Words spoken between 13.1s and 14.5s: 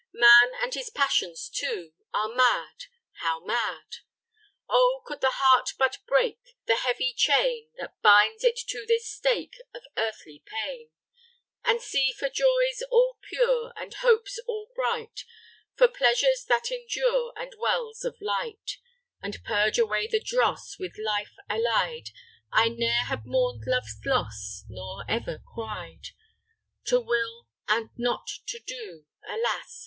pure, And hopes